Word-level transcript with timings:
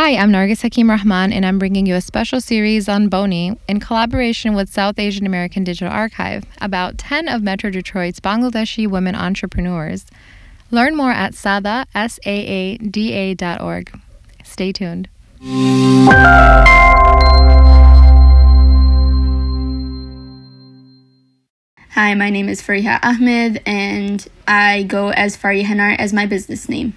Hi, 0.00 0.14
I'm 0.14 0.30
Nargis 0.30 0.62
Hakim 0.62 0.88
Rahman, 0.88 1.32
and 1.32 1.44
I'm 1.44 1.58
bringing 1.58 1.84
you 1.84 1.96
a 1.96 2.00
special 2.00 2.40
series 2.40 2.88
on 2.88 3.08
Boni 3.08 3.58
in 3.68 3.80
collaboration 3.80 4.54
with 4.54 4.72
South 4.72 4.96
Asian 4.96 5.26
American 5.26 5.64
Digital 5.64 5.92
Archive 5.92 6.44
about 6.60 6.98
10 6.98 7.26
of 7.26 7.42
Metro 7.42 7.68
Detroit's 7.68 8.20
Bangladeshi 8.20 8.86
women 8.86 9.16
entrepreneurs. 9.16 10.06
Learn 10.70 10.96
more 10.96 11.10
at 11.10 11.34
sada, 11.34 11.84
S-A-A-D-A 11.96 13.34
dot 13.34 13.60
org. 13.60 14.00
Stay 14.44 14.70
tuned. 14.70 15.08
Hi, 21.90 22.14
my 22.14 22.30
name 22.30 22.48
is 22.48 22.62
Fariha 22.62 23.00
Ahmed, 23.02 23.60
and 23.66 24.24
I 24.46 24.84
go 24.84 25.08
as 25.08 25.36
Fariha 25.36 25.64
Hanar 25.64 25.98
as 25.98 26.12
my 26.12 26.24
business 26.24 26.68
name. 26.68 26.94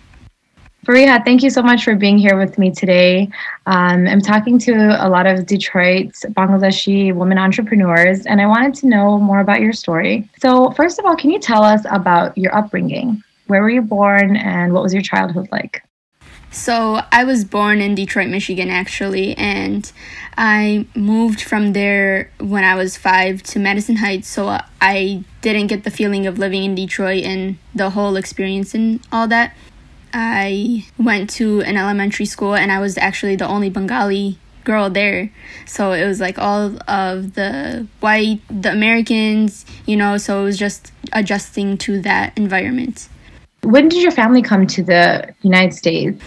Fariha, 0.85 1.23
thank 1.23 1.43
you 1.43 1.51
so 1.51 1.61
much 1.61 1.83
for 1.83 1.95
being 1.95 2.17
here 2.17 2.35
with 2.35 2.57
me 2.57 2.71
today. 2.71 3.29
Um, 3.67 4.07
I'm 4.07 4.19
talking 4.19 4.57
to 4.59 4.97
a 4.99 5.07
lot 5.07 5.27
of 5.27 5.45
Detroit's 5.45 6.25
Bangladeshi 6.29 7.13
women 7.13 7.37
entrepreneurs, 7.37 8.25
and 8.25 8.41
I 8.41 8.47
wanted 8.47 8.73
to 8.75 8.87
know 8.87 9.19
more 9.19 9.41
about 9.41 9.61
your 9.61 9.73
story. 9.73 10.27
So, 10.39 10.71
first 10.71 10.97
of 10.97 11.05
all, 11.05 11.15
can 11.15 11.29
you 11.29 11.37
tell 11.37 11.63
us 11.63 11.85
about 11.91 12.35
your 12.35 12.55
upbringing? 12.55 13.21
Where 13.45 13.61
were 13.61 13.69
you 13.69 13.83
born, 13.83 14.35
and 14.35 14.73
what 14.73 14.81
was 14.81 14.91
your 14.91 15.03
childhood 15.03 15.49
like? 15.51 15.83
So, 16.49 17.01
I 17.11 17.25
was 17.25 17.45
born 17.45 17.79
in 17.79 17.93
Detroit, 17.93 18.29
Michigan, 18.29 18.71
actually, 18.71 19.37
and 19.37 19.91
I 20.35 20.87
moved 20.95 21.43
from 21.43 21.73
there 21.73 22.31
when 22.39 22.63
I 22.63 22.73
was 22.73 22.97
five 22.97 23.43
to 23.43 23.59
Madison 23.59 23.97
Heights. 23.97 24.27
So, 24.27 24.57
I 24.81 25.23
didn't 25.43 25.67
get 25.67 25.83
the 25.83 25.91
feeling 25.91 26.25
of 26.25 26.39
living 26.39 26.63
in 26.63 26.73
Detroit 26.73 27.23
and 27.23 27.59
the 27.75 27.91
whole 27.91 28.15
experience 28.15 28.73
and 28.73 28.99
all 29.11 29.27
that. 29.27 29.55
I 30.13 30.85
went 30.97 31.29
to 31.31 31.61
an 31.61 31.77
elementary 31.77 32.25
school, 32.25 32.55
and 32.55 32.71
I 32.71 32.79
was 32.79 32.97
actually 32.97 33.35
the 33.35 33.47
only 33.47 33.69
Bengali 33.69 34.37
girl 34.63 34.89
there. 34.89 35.31
So, 35.65 35.91
it 35.93 36.05
was 36.05 36.19
like 36.19 36.37
all 36.37 36.77
of 36.87 37.33
the 37.33 37.87
white, 37.99 38.41
the 38.49 38.71
Americans, 38.71 39.65
you 39.85 39.97
know, 39.97 40.17
so 40.17 40.41
it 40.41 40.43
was 40.43 40.57
just 40.57 40.91
adjusting 41.13 41.77
to 41.79 42.01
that 42.01 42.37
environment. 42.37 43.09
When 43.63 43.89
did 43.89 44.01
your 44.01 44.11
family 44.11 44.41
come 44.41 44.67
to 44.67 44.83
the 44.83 45.33
United 45.41 45.73
States? 45.73 46.23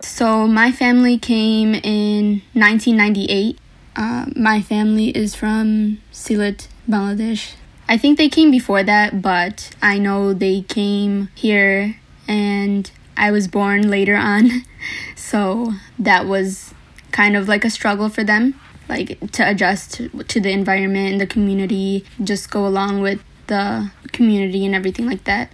So, 0.00 0.46
my 0.46 0.70
family 0.70 1.18
came 1.18 1.74
in 1.74 2.42
1998. 2.54 3.58
Uh, 3.96 4.26
my 4.36 4.62
family 4.62 5.08
is 5.08 5.34
from 5.34 5.98
Sylhet, 6.12 6.68
Bangladesh. 6.88 7.54
I 7.88 7.96
think 7.96 8.18
they 8.18 8.28
came 8.28 8.50
before 8.50 8.82
that, 8.82 9.22
but 9.22 9.70
I 9.82 9.98
know 9.98 10.34
they 10.34 10.60
came 10.60 11.30
here 11.34 11.96
and 12.28 12.90
I 13.18 13.30
was 13.30 13.48
born 13.48 13.90
later 13.90 14.16
on. 14.16 14.50
So, 15.16 15.74
that 15.98 16.26
was 16.26 16.72
kind 17.12 17.36
of 17.36 17.48
like 17.48 17.64
a 17.64 17.68
struggle 17.68 18.08
for 18.08 18.24
them, 18.24 18.58
like 18.88 19.18
to 19.32 19.42
adjust 19.46 20.00
to 20.28 20.40
the 20.40 20.50
environment 20.50 21.12
and 21.12 21.20
the 21.20 21.26
community, 21.26 22.06
just 22.24 22.50
go 22.50 22.66
along 22.66 23.02
with 23.02 23.20
the 23.48 23.90
community 24.12 24.64
and 24.64 24.74
everything 24.74 25.06
like 25.06 25.24
that. 25.24 25.50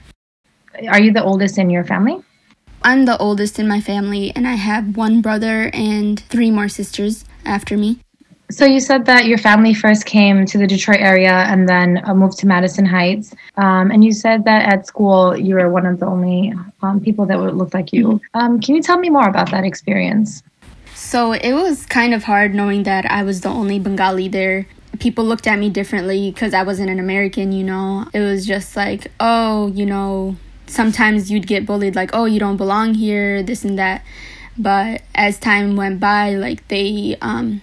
Are 0.89 1.01
you 1.01 1.13
the 1.13 1.25
oldest 1.25 1.59
in 1.59 1.71
your 1.71 1.85
family? 1.85 2.23
I'm 2.83 3.07
the 3.07 3.17
oldest 3.19 3.59
in 3.59 3.67
my 3.67 3.81
family, 3.81 4.31
and 4.37 4.47
I 4.47 4.55
have 4.55 4.97
one 4.97 5.23
brother 5.23 5.71
and 5.73 6.21
three 6.21 6.51
more 6.51 6.69
sisters 6.69 7.25
after 7.45 7.77
me. 7.77 7.99
So 8.51 8.67
you 8.67 8.79
said 8.79 9.07
that 9.07 9.25
your 9.25 9.39
family 9.39 9.73
first 9.75 10.05
came 10.05 10.45
to 10.47 10.59
the 10.59 10.67
Detroit 10.67 11.01
area 11.01 11.33
and 11.33 11.69
then 11.69 12.03
uh, 12.05 12.15
moved 12.15 12.39
to 12.41 12.47
Madison 12.47 12.85
Heights. 12.85 13.35
Um, 13.57 13.91
and 13.91 14.05
you 14.05 14.13
said 14.13 14.45
that 14.45 14.71
at 14.73 14.87
school 14.87 15.37
you 15.37 15.55
were 15.55 15.71
one 15.71 15.87
of 15.87 15.99
the 15.99 16.07
only 16.07 16.53
um, 16.83 17.01
people 17.01 17.25
that 17.27 17.39
would 17.39 17.55
look 17.55 17.73
like 17.73 17.93
you. 17.93 18.21
Um, 18.35 18.61
can 18.61 18.75
you 18.75 18.83
tell 18.83 18.99
me 18.99 19.09
more 19.09 19.29
about 19.29 19.51
that 19.51 19.65
experience? 19.65 20.43
So 20.95 21.33
it 21.33 21.53
was 21.53 21.87
kind 21.87 22.13
of 22.15 22.25
hard 22.25 22.55
knowing 22.55 22.83
that 22.85 23.11
I 23.11 23.23
was 23.23 23.41
the 23.41 23.49
only 23.49 23.79
Bengali 23.79 24.29
there. 24.29 24.67
People 25.01 25.25
looked 25.25 25.47
at 25.47 25.59
me 25.59 25.71
differently 25.71 26.31
because 26.31 26.55
I 26.55 26.63
wasn't 26.63 26.91
an 26.91 27.01
American, 27.01 27.51
you 27.51 27.65
know. 27.65 28.07
It 28.13 28.21
was 28.21 28.47
just 28.47 28.77
like, 28.77 29.11
oh, 29.19 29.69
you 29.69 29.87
know, 29.87 30.37
sometimes 30.67 31.31
you'd 31.31 31.47
get 31.47 31.67
bullied 31.67 31.95
like 31.95 32.11
oh 32.13 32.25
you 32.25 32.41
don't 32.41 32.57
belong 32.57 32.95
here 32.95 33.43
this 33.43 33.65
and 33.65 33.79
that 33.79 34.03
but 34.57 35.03
as 35.15 35.39
time 35.39 35.77
went 35.77 36.01
by 36.01 36.35
like 36.35 36.67
they 36.69 37.17
um, 37.21 37.61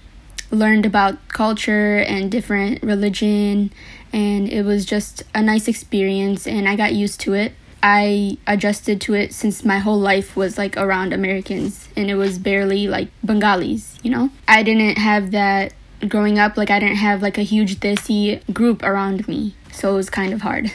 learned 0.51 0.85
about 0.85 1.27
culture 1.29 1.97
and 1.99 2.31
different 2.31 2.81
religion 2.83 3.71
and 4.13 4.49
it 4.49 4.63
was 4.63 4.85
just 4.85 5.23
a 5.33 5.41
nice 5.41 5.67
experience 5.67 6.45
and 6.45 6.67
i 6.67 6.75
got 6.75 6.93
used 6.93 7.19
to 7.19 7.33
it 7.33 7.53
i 7.81 8.37
adjusted 8.45 8.99
to 9.01 9.13
it 9.13 9.33
since 9.33 9.65
my 9.65 9.79
whole 9.79 9.99
life 9.99 10.35
was 10.35 10.57
like 10.57 10.75
around 10.77 11.13
americans 11.13 11.87
and 11.95 12.09
it 12.09 12.15
was 12.15 12.37
barely 12.37 12.87
like 12.87 13.07
bengalis 13.23 13.97
you 14.03 14.11
know 14.11 14.29
i 14.47 14.61
didn't 14.61 14.97
have 14.97 15.31
that 15.31 15.73
growing 16.07 16.37
up 16.37 16.57
like 16.57 16.69
i 16.69 16.79
didn't 16.79 16.97
have 16.97 17.21
like 17.21 17.37
a 17.37 17.43
huge 17.43 17.79
desi 17.79 18.41
group 18.53 18.83
around 18.83 19.27
me 19.27 19.55
so 19.71 19.93
it 19.93 19.95
was 19.95 20.09
kind 20.09 20.33
of 20.33 20.41
hard 20.41 20.71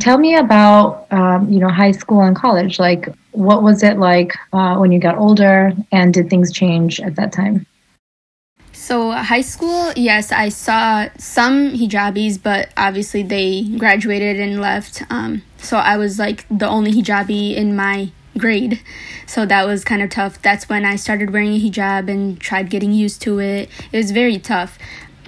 Tell 0.00 0.18
me 0.18 0.36
about 0.36 1.06
um, 1.12 1.48
you 1.50 1.60
know 1.60 1.68
high 1.68 1.92
school 1.92 2.22
and 2.22 2.34
college. 2.34 2.78
Like, 2.78 3.08
what 3.30 3.62
was 3.62 3.82
it 3.82 3.98
like 3.98 4.34
uh, 4.52 4.76
when 4.76 4.90
you 4.90 4.98
got 4.98 5.16
older, 5.18 5.72
and 5.92 6.12
did 6.12 6.28
things 6.28 6.52
change 6.52 7.00
at 7.00 7.16
that 7.16 7.32
time? 7.32 7.66
So 8.84 9.12
high 9.12 9.40
school, 9.40 9.94
yes, 9.96 10.30
I 10.30 10.50
saw 10.50 11.08
some 11.16 11.70
hijabis, 11.72 12.36
but 12.42 12.68
obviously 12.76 13.22
they 13.22 13.62
graduated 13.62 14.38
and 14.38 14.60
left. 14.60 15.02
Um, 15.08 15.40
so 15.56 15.78
I 15.78 15.96
was 15.96 16.18
like 16.18 16.44
the 16.50 16.68
only 16.68 16.92
hijabi 16.92 17.56
in 17.56 17.74
my 17.74 18.10
grade. 18.36 18.82
So 19.26 19.46
that 19.46 19.66
was 19.66 19.84
kind 19.84 20.02
of 20.02 20.10
tough. 20.10 20.42
That's 20.42 20.68
when 20.68 20.84
I 20.84 20.96
started 20.96 21.30
wearing 21.30 21.54
a 21.54 21.58
hijab 21.58 22.10
and 22.10 22.38
tried 22.38 22.68
getting 22.68 22.92
used 22.92 23.22
to 23.22 23.38
it. 23.38 23.70
It 23.90 23.96
was 23.96 24.10
very 24.10 24.38
tough. 24.38 24.78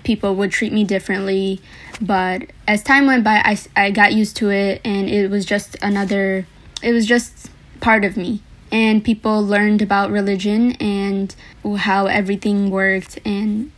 People 0.05 0.35
would 0.35 0.51
treat 0.51 0.75
me 0.75 0.85
differently. 0.85 1.63
But 1.99 2.51
as 2.69 2.83
time 2.83 3.07
went 3.07 3.25
by, 3.25 3.41
I, 3.43 3.59
I 3.75 3.91
got 3.91 4.13
used 4.13 4.37
to 4.37 4.51
it, 4.51 4.83
and 4.85 5.09
it 5.09 5.31
was 5.31 5.47
just 5.47 5.77
another, 5.81 6.47
it 6.83 6.93
was 6.93 7.07
just 7.07 7.51
part 7.81 8.05
of 8.05 8.19
me. 8.19 8.43
And 8.77 9.03
people 9.03 9.43
learned 9.43 9.81
about 9.81 10.11
religion 10.11 10.73
and 10.73 11.35
how 11.79 12.09
everything 12.09 12.69
worked, 12.69 13.19
and 13.25 13.73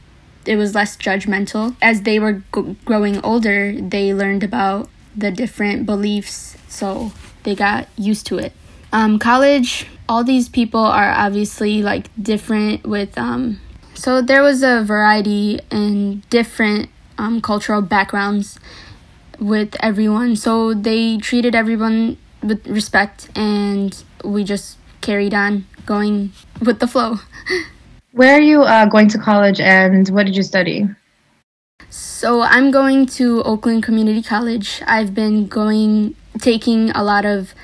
it 0.45 0.57
was 0.57 0.75
less 0.75 0.97
judgmental. 0.97 1.77
As 1.81 2.03
they 2.03 2.19
were 2.19 2.43
g- 2.53 2.75
growing 2.85 3.23
older, 3.23 3.81
they 3.81 4.13
learned 4.13 4.43
about 4.43 4.89
the 5.15 5.31
different 5.31 5.87
beliefs, 5.87 6.57
so 6.67 7.13
they 7.45 7.55
got 7.55 7.87
used 7.97 8.27
to 8.27 8.39
it. 8.39 8.53
Um, 8.93 9.21
college, 9.21 9.87
all 10.09 10.25
these 10.25 10.49
people 10.49 10.81
are 10.81 11.13
obviously 11.13 11.81
like 11.81 12.11
different 12.21 12.85
with 12.85 13.17
um, 13.17 13.61
so 13.95 14.21
there 14.21 14.43
was 14.43 14.65
a 14.65 14.83
variety 14.83 15.61
and 15.71 16.29
different 16.29 16.89
um, 17.19 17.41
cultural 17.41 17.83
backgrounds 17.83 18.59
with 19.39 19.77
everyone. 19.79 20.35
So 20.35 20.75
they 20.75 21.19
treated 21.19 21.55
everyone 21.55 22.17
with 22.43 22.67
respect, 22.67 23.29
and 23.37 23.95
we 24.25 24.43
just 24.43 24.78
carried 25.01 25.35
on 25.35 25.67
going 25.87 26.33
with 26.61 26.81
the 26.81 26.87
flow. 26.87 27.17
Where 28.13 28.37
are 28.37 28.41
you 28.41 28.63
uh, 28.63 28.87
going 28.87 29.09
to 29.09 29.19
college, 29.19 29.61
and 29.61 30.09
what 30.09 30.27
did 30.27 30.37
you 30.37 30.43
study? 30.43 30.87
So 31.91 32.43
I'm 32.43 32.71
going 32.71 33.07
to 33.19 33.43
Oakland 33.45 33.83
Community 33.83 34.23
College. 34.23 34.83
I've 34.87 35.15
been 35.15 35.47
going 35.47 36.15
taking 36.39 36.91
a 36.91 37.03
lot 37.03 37.25
of 37.25 37.55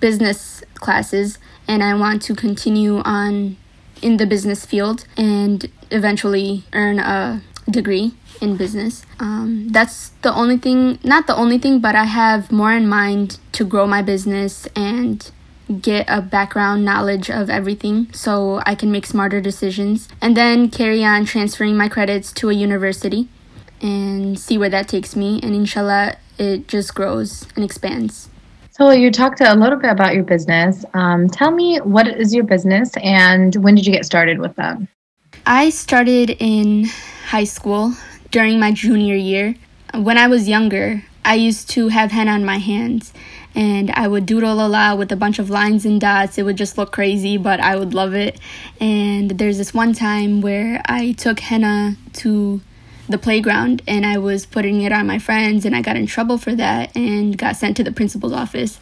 business 0.00 0.62
classes, 0.74 1.38
and 1.68 1.82
I 1.82 1.94
want 1.94 2.22
to 2.22 2.34
continue 2.34 2.98
on 2.98 3.56
in 4.02 4.16
the 4.16 4.26
business 4.26 4.64
field 4.64 5.06
and 5.16 5.70
eventually 5.90 6.64
earn 6.72 6.98
a 6.98 7.42
degree 7.70 8.12
in 8.40 8.56
business. 8.56 9.04
Um, 9.18 9.68
that's 9.68 10.10
the 10.22 10.34
only 10.34 10.56
thing, 10.56 10.98
not 11.04 11.26
the 11.26 11.36
only 11.36 11.58
thing, 11.58 11.80
but 11.80 11.94
I 11.94 12.04
have 12.04 12.50
more 12.50 12.72
in 12.72 12.88
mind 12.88 13.38
to 13.52 13.64
grow 13.64 13.86
my 13.86 14.02
business 14.02 14.66
and 14.74 15.30
get 15.70 16.06
a 16.08 16.20
background 16.20 16.84
knowledge 16.84 17.30
of 17.30 17.48
everything 17.48 18.12
so 18.12 18.60
I 18.66 18.74
can 18.74 18.90
make 18.90 19.06
smarter 19.06 19.40
decisions 19.40 20.08
and 20.20 20.36
then 20.36 20.70
carry 20.70 21.04
on 21.04 21.24
transferring 21.24 21.76
my 21.76 21.88
credits 21.88 22.32
to 22.34 22.50
a 22.50 22.52
university 22.52 23.28
and 23.80 24.38
see 24.38 24.58
where 24.58 24.68
that 24.68 24.88
takes 24.88 25.16
me. 25.16 25.40
And 25.42 25.54
inshallah, 25.54 26.16
it 26.38 26.68
just 26.68 26.94
grows 26.94 27.46
and 27.56 27.64
expands. 27.64 28.28
So 28.70 28.90
you 28.90 29.10
talked 29.10 29.40
a 29.40 29.54
little 29.54 29.78
bit 29.78 29.90
about 29.90 30.14
your 30.14 30.24
business. 30.24 30.84
Um, 30.94 31.28
tell 31.28 31.50
me 31.50 31.78
what 31.78 32.08
is 32.08 32.34
your 32.34 32.44
business 32.44 32.92
and 33.02 33.54
when 33.56 33.74
did 33.74 33.86
you 33.86 33.92
get 33.92 34.04
started 34.04 34.38
with 34.38 34.56
that? 34.56 34.78
I 35.46 35.70
started 35.70 36.36
in 36.38 36.86
high 37.26 37.44
school 37.44 37.94
during 38.30 38.58
my 38.58 38.72
junior 38.72 39.16
year. 39.16 39.54
When 39.94 40.16
I 40.18 40.28
was 40.28 40.48
younger, 40.48 41.02
I 41.24 41.34
used 41.34 41.68
to 41.70 41.88
have 41.88 42.10
henna 42.10 42.32
on 42.32 42.44
my 42.44 42.58
hands 42.58 43.12
and 43.54 43.90
I 43.90 44.08
would 44.08 44.26
doodle 44.26 44.64
a 44.64 44.68
lot 44.68 44.98
with 44.98 45.10
a 45.12 45.16
bunch 45.16 45.38
of 45.38 45.50
lines 45.50 45.84
and 45.84 46.00
dots. 46.00 46.38
It 46.38 46.44
would 46.44 46.56
just 46.56 46.78
look 46.78 46.92
crazy, 46.92 47.36
but 47.36 47.60
I 47.60 47.76
would 47.76 47.94
love 47.94 48.14
it. 48.14 48.38
And 48.80 49.32
there's 49.32 49.58
this 49.58 49.74
one 49.74 49.92
time 49.92 50.40
where 50.40 50.82
I 50.86 51.12
took 51.12 51.40
henna 51.40 51.96
to 52.14 52.60
the 53.08 53.18
playground 53.18 53.82
and 53.88 54.06
I 54.06 54.18
was 54.18 54.46
putting 54.46 54.82
it 54.82 54.92
on 54.92 55.06
my 55.06 55.18
friends 55.18 55.64
and 55.64 55.74
I 55.74 55.82
got 55.82 55.96
in 55.96 56.06
trouble 56.06 56.38
for 56.38 56.54
that 56.54 56.96
and 56.96 57.36
got 57.36 57.56
sent 57.56 57.76
to 57.78 57.84
the 57.84 57.92
principal's 57.92 58.32
office. 58.32 58.78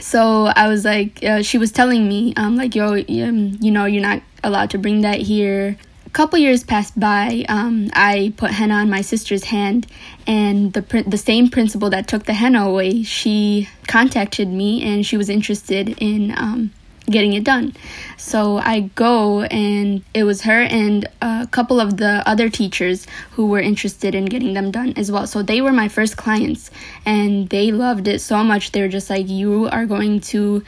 So 0.00 0.46
I 0.46 0.68
was 0.68 0.84
like, 0.84 1.22
uh, 1.22 1.42
she 1.42 1.58
was 1.58 1.72
telling 1.72 2.08
me, 2.08 2.32
um, 2.36 2.56
like, 2.56 2.74
yo, 2.74 2.94
um, 2.94 3.58
you 3.60 3.70
know, 3.70 3.84
you're 3.84 4.02
not 4.02 4.22
allowed 4.42 4.70
to 4.70 4.78
bring 4.78 5.02
that 5.02 5.20
here. 5.20 5.76
Couple 6.16 6.38
years 6.38 6.64
passed 6.64 6.98
by. 6.98 7.44
Um, 7.46 7.90
I 7.92 8.32
put 8.38 8.50
henna 8.50 8.76
on 8.76 8.88
my 8.88 9.02
sister's 9.02 9.44
hand, 9.44 9.86
and 10.26 10.72
the 10.72 10.80
the 11.06 11.18
same 11.18 11.50
principal 11.50 11.90
that 11.90 12.08
took 12.08 12.24
the 12.24 12.32
henna 12.32 12.66
away, 12.66 13.02
she 13.02 13.68
contacted 13.86 14.48
me, 14.48 14.82
and 14.82 15.04
she 15.04 15.18
was 15.18 15.28
interested 15.28 15.90
in 15.98 16.32
um, 16.38 16.72
getting 17.10 17.34
it 17.34 17.44
done. 17.44 17.74
So 18.16 18.56
I 18.56 18.88
go, 18.94 19.42
and 19.42 20.02
it 20.14 20.24
was 20.24 20.40
her 20.48 20.62
and 20.62 21.06
a 21.20 21.46
couple 21.50 21.80
of 21.80 21.98
the 21.98 22.22
other 22.26 22.48
teachers 22.48 23.06
who 23.32 23.48
were 23.48 23.60
interested 23.60 24.14
in 24.14 24.24
getting 24.24 24.54
them 24.54 24.70
done 24.70 24.94
as 24.96 25.12
well. 25.12 25.26
So 25.26 25.42
they 25.42 25.60
were 25.60 25.74
my 25.74 25.88
first 25.88 26.16
clients, 26.16 26.70
and 27.04 27.50
they 27.50 27.72
loved 27.72 28.08
it 28.08 28.22
so 28.22 28.42
much. 28.42 28.72
They 28.72 28.80
were 28.80 28.88
just 28.88 29.10
like, 29.10 29.28
You 29.28 29.68
are 29.68 29.84
going 29.84 30.20
to 30.32 30.64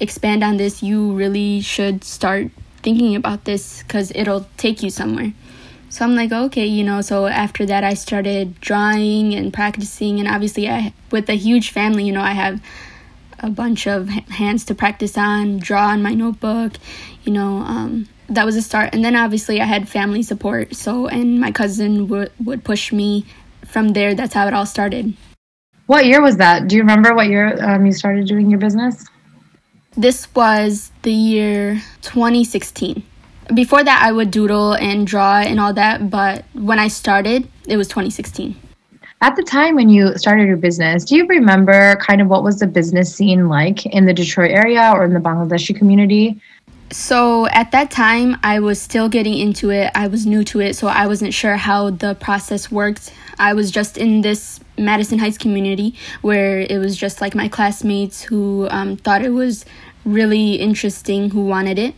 expand 0.00 0.42
on 0.42 0.56
this. 0.56 0.82
You 0.82 1.12
really 1.12 1.60
should 1.60 2.02
start 2.02 2.50
thinking 2.82 3.16
about 3.16 3.44
this 3.44 3.82
because 3.82 4.12
it'll 4.14 4.46
take 4.56 4.82
you 4.82 4.90
somewhere. 4.90 5.32
So 5.90 6.04
I'm 6.04 6.14
like, 6.14 6.32
okay, 6.32 6.66
you 6.66 6.84
know. 6.84 7.00
So 7.00 7.26
after 7.26 7.64
that, 7.66 7.84
I 7.84 7.94
started 7.94 8.60
drawing 8.60 9.34
and 9.34 9.52
practicing, 9.52 10.18
and 10.18 10.28
obviously, 10.28 10.68
I 10.68 10.92
with 11.10 11.28
a 11.30 11.34
huge 11.34 11.70
family, 11.70 12.04
you 12.04 12.12
know, 12.12 12.20
I 12.20 12.32
have 12.32 12.62
a 13.40 13.48
bunch 13.48 13.86
of 13.86 14.08
hands 14.08 14.64
to 14.66 14.74
practice 14.74 15.16
on, 15.16 15.58
draw 15.58 15.88
on 15.88 16.02
my 16.02 16.12
notebook, 16.14 16.74
you 17.24 17.32
know. 17.32 17.58
Um, 17.58 18.08
that 18.28 18.44
was 18.44 18.56
a 18.56 18.62
start, 18.62 18.94
and 18.94 19.02
then 19.02 19.16
obviously 19.16 19.60
I 19.60 19.64
had 19.64 19.88
family 19.88 20.22
support. 20.22 20.74
So 20.74 21.06
and 21.06 21.40
my 21.40 21.52
cousin 21.52 22.08
would 22.08 22.32
would 22.44 22.64
push 22.64 22.92
me. 22.92 23.24
From 23.66 23.88
there, 23.90 24.14
that's 24.14 24.32
how 24.32 24.46
it 24.46 24.54
all 24.54 24.64
started. 24.64 25.12
What 25.88 26.06
year 26.06 26.22
was 26.22 26.38
that? 26.38 26.68
Do 26.68 26.76
you 26.76 26.82
remember 26.82 27.14
what 27.14 27.28
year 27.28 27.62
um, 27.62 27.84
you 27.84 27.92
started 27.92 28.26
doing 28.26 28.48
your 28.48 28.58
business? 28.58 29.04
This 29.98 30.32
was 30.32 30.92
the 31.02 31.10
year 31.10 31.82
2016. 32.02 33.02
Before 33.52 33.82
that, 33.82 34.00
I 34.00 34.12
would 34.12 34.30
doodle 34.30 34.74
and 34.74 35.04
draw 35.04 35.38
and 35.38 35.58
all 35.58 35.72
that, 35.72 36.08
but 36.08 36.44
when 36.52 36.78
I 36.78 36.86
started, 36.86 37.48
it 37.66 37.76
was 37.76 37.88
2016. 37.88 38.54
At 39.22 39.34
the 39.34 39.42
time 39.42 39.74
when 39.74 39.88
you 39.88 40.16
started 40.16 40.46
your 40.46 40.56
business, 40.56 41.04
do 41.04 41.16
you 41.16 41.26
remember 41.26 41.96
kind 41.96 42.20
of 42.20 42.28
what 42.28 42.44
was 42.44 42.60
the 42.60 42.68
business 42.68 43.12
scene 43.12 43.48
like 43.48 43.86
in 43.86 44.06
the 44.06 44.14
Detroit 44.14 44.52
area 44.52 44.92
or 44.94 45.04
in 45.04 45.14
the 45.14 45.18
Bangladeshi 45.18 45.76
community? 45.76 46.40
So 46.92 47.46
at 47.48 47.72
that 47.72 47.90
time, 47.90 48.38
I 48.44 48.60
was 48.60 48.80
still 48.80 49.08
getting 49.08 49.34
into 49.34 49.70
it. 49.70 49.90
I 49.96 50.06
was 50.06 50.26
new 50.26 50.44
to 50.44 50.60
it, 50.60 50.74
so 50.74 50.86
I 50.86 51.08
wasn't 51.08 51.34
sure 51.34 51.56
how 51.56 51.90
the 51.90 52.14
process 52.14 52.70
worked. 52.70 53.12
I 53.38 53.52
was 53.52 53.70
just 53.70 53.98
in 53.98 54.22
this 54.22 54.60
Madison 54.78 55.18
Heights 55.18 55.38
community 55.38 55.94
where 56.22 56.60
it 56.60 56.78
was 56.78 56.96
just 56.96 57.20
like 57.20 57.34
my 57.34 57.48
classmates 57.48 58.22
who 58.22 58.68
um, 58.70 58.96
thought 58.96 59.22
it 59.22 59.30
was 59.30 59.64
really 60.12 60.54
interesting, 60.54 61.30
who 61.30 61.44
wanted 61.46 61.78
it. 61.78 61.94